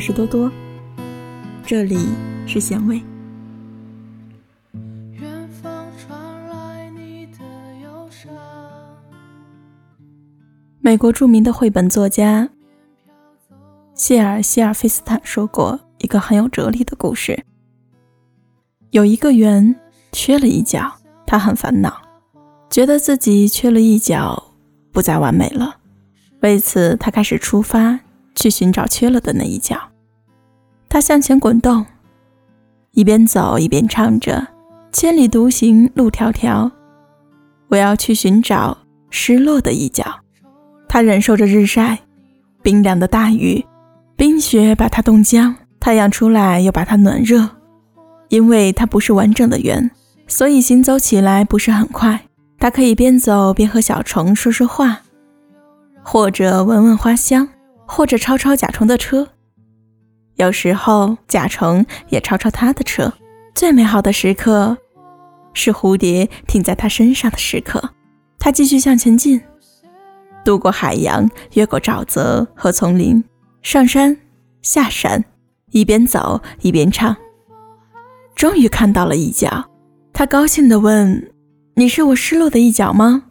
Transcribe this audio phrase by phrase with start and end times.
[0.00, 0.50] 我是多多，
[1.62, 1.98] 这里
[2.46, 3.02] 是咸味。
[10.80, 12.48] 美国著名的绘本作家
[13.94, 17.44] 谢尔·希尔菲斯坦说过一个很有哲理的故事：
[18.92, 19.78] 有一个圆
[20.12, 20.90] 缺了一角，
[21.26, 22.00] 他很烦恼，
[22.70, 24.54] 觉得自己缺了一角，
[24.92, 25.76] 不再完美了。
[26.40, 28.00] 为此，他开始出发
[28.34, 29.89] 去寻找缺了的那一角。
[30.90, 31.86] 他向前滚动，
[32.90, 34.44] 一边走一边唱着
[34.90, 36.68] ：“千里独行路迢迢，
[37.68, 38.76] 我要去寻找
[39.08, 40.04] 失落的一角。”
[40.88, 42.00] 他忍受着日晒、
[42.60, 43.64] 冰凉的大雨、
[44.16, 47.48] 冰雪把他冻僵，太阳出来又把他暖热。
[48.28, 49.90] 因为它不是完整的圆，
[50.26, 52.20] 所以行走起来不是很快。
[52.58, 55.00] 他可以边走边和小虫说说话，
[56.02, 57.48] 或者闻闻花香，
[57.86, 59.28] 或者抄抄甲虫的车。
[60.40, 63.12] 有时候甲虫也抄抄他的车。
[63.54, 64.74] 最美好的时刻
[65.52, 67.90] 是蝴蝶停在他身上的时刻。
[68.38, 69.38] 他继续向前进。
[70.42, 73.22] 渡过海洋，越过沼泽和丛林，
[73.60, 74.16] 上山
[74.62, 75.22] 下山，
[75.72, 77.14] 一边走一边唱。
[78.34, 79.68] 终于看到了一角，
[80.14, 81.34] 他高兴地问
[81.76, 83.24] ：“你是我失落的一角吗？”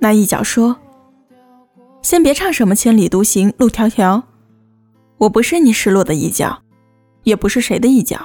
[0.00, 0.78] 那一角说
[2.00, 4.22] ：“先别唱什么千里独行路迢迢，
[5.18, 6.62] 我不是你失落的一角，
[7.24, 8.18] 也不是谁的一角，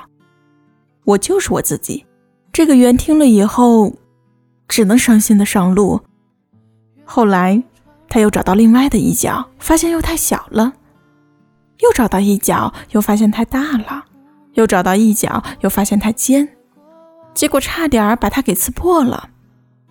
[1.04, 2.06] 我就是我自己。”
[2.54, 3.94] 这个圆听了以后，
[4.68, 6.02] 只能伤心的上路。
[7.04, 7.64] 后来。
[8.10, 10.72] 他又找到另外的一角，发现又太小了；
[11.80, 14.04] 又找到一角，又发现太大了；
[14.54, 16.48] 又找到一角，又发现太尖，
[17.34, 19.32] 结果差点把它给刺破了。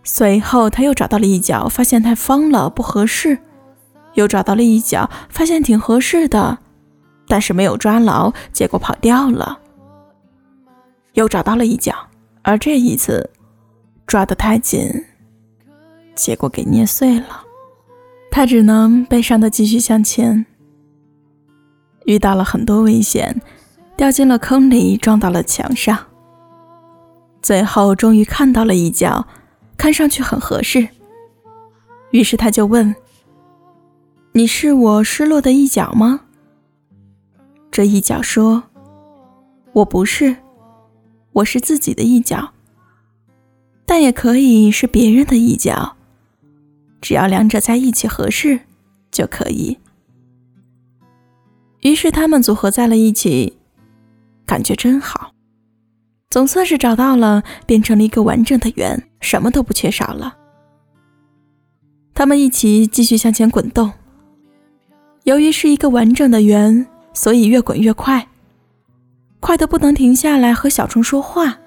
[0.05, 3.39] 随后他又找到了一角，发现太方了，不合适；
[4.15, 6.61] 又找到了一角，发现挺合适的，
[7.33, 9.59] 但是没有抓牢，结果跑掉了。
[11.15, 11.95] 又找到了一角，
[12.43, 13.31] 而这一次
[14.07, 14.87] 抓得太紧，
[16.15, 17.43] 结果给捏碎了。
[18.31, 20.45] 他只能悲伤的继续向前，
[22.05, 23.41] 遇到了很多危险，
[23.97, 25.99] 掉进了坑里，撞到了墙上。
[27.41, 29.27] 最后终于看到了一角，
[29.79, 30.87] 看上去很合适。
[32.11, 32.95] 于是他就问
[34.33, 36.21] ：“你是我失落的一角吗？”
[37.73, 38.63] 这一角说
[39.73, 40.37] ：“我不是，
[41.33, 42.53] 我是自己的一角，
[43.87, 45.97] 但也可以是别人的一角。”
[47.01, 48.61] 只要两者在一起合适，
[49.11, 49.79] 就可以。
[51.81, 53.57] 于是他们组合在了一起，
[54.45, 55.33] 感觉真好，
[56.29, 60.37] 总算是找到了，变成了一个完整的圆，什么都不缺少了。
[62.13, 63.91] 他们一起继续向前滚动。
[65.25, 68.29] 由于是一个完整的圆，所以越滚越快，
[69.41, 71.59] 快的不能停下来和小虫说话，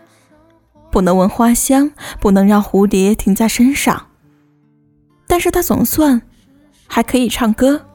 [0.92, 4.08] 不能闻花香，不能让蝴蝶停在身上。
[5.28, 6.22] 但是他总算
[6.88, 7.86] 还可以唱歌，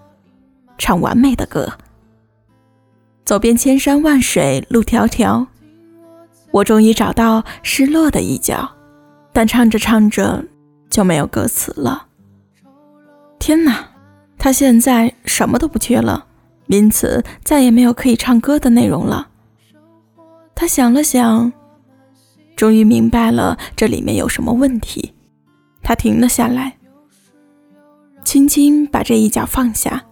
[0.77, 1.73] 唱完美的歌。
[3.25, 5.47] 走遍千山万水路迢迢，
[6.51, 8.69] 我终于找到失落的一角，
[9.33, 10.45] 但唱着唱着
[10.91, 12.07] 就没有歌词了。
[13.39, 13.87] 天哪，
[14.37, 16.27] 他现在什么都不缺了，
[16.71, 19.29] 因此再也没有可以唱歌的内容了。
[20.55, 21.53] 他想了想，
[22.55, 25.13] 终于明白了这里面有什么问题。
[25.83, 26.79] 他停了下来。
[28.23, 30.05] 轻轻把这一角放下，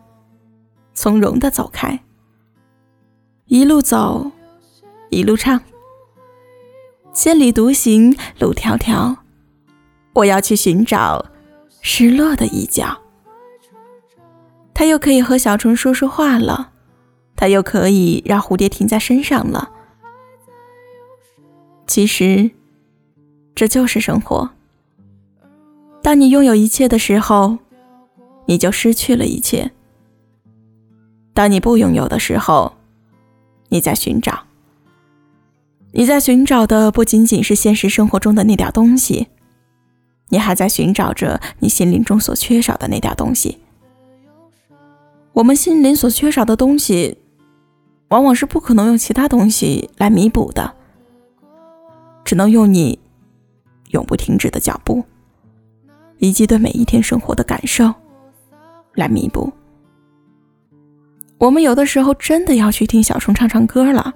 [0.95, 2.01] 从容的走开，
[3.47, 4.33] 一路走，
[5.11, 5.61] 一路唱。
[7.13, 9.15] 千里独行路迢迢，
[10.13, 11.25] 我要去寻找
[11.83, 12.99] 失落的一角。
[14.79, 16.71] 他又可以和小虫说说话了，
[17.35, 19.73] 他又可以让蝴蝶停在身上了。
[21.89, 22.53] 其实，
[23.57, 24.51] 这就是生活。
[26.01, 27.59] 当你拥有一切的时候。
[28.47, 29.73] 你就失去了一切。
[31.35, 32.77] 当你不拥有的时候，
[33.69, 34.45] 你在寻找。
[35.93, 39.27] 你在寻找的不仅仅是现实生活中的那点东西，
[40.31, 43.59] 你还在寻找着你心灵中所缺少的那点东西。
[45.33, 47.19] 我们心灵所缺少的东西，
[48.09, 50.75] 往往是不可能用其他东西来弥补的，
[52.25, 52.99] 只能用你
[53.91, 55.05] 永不停止的脚步，
[56.19, 57.95] 以及对每一天生活的感受。
[58.95, 59.53] 来弥补。
[61.39, 64.13] 我们有的时候真的要去听小虫唱唱歌了，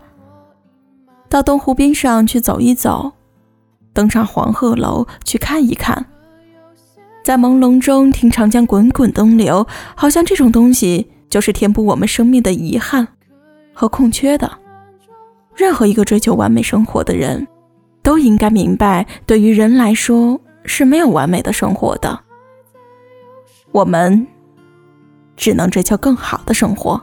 [1.28, 3.12] 到东湖边上去走一走，
[3.92, 6.04] 登上黄鹤楼去看一看，
[7.22, 9.64] 在朦胧中听长江滚滚东流，
[9.94, 13.06] 好像这种东西就是填补我们生命的遗憾，
[13.72, 14.50] 和空缺的。
[15.54, 17.46] 任何一个追求完美生活的人，
[18.02, 22.18] 都应该明白，对于人来说是没有完美的生活的。
[23.70, 24.26] 我们
[25.36, 27.00] 只能追求更好的生活。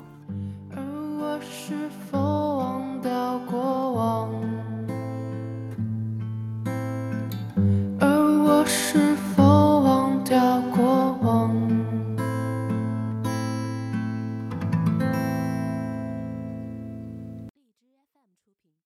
[0.76, 0.82] 而
[1.18, 1.74] 我是
[2.12, 4.30] 否忘掉过往？
[8.00, 8.08] 而
[8.44, 9.09] 我是。